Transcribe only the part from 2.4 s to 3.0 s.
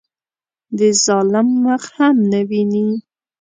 ویني.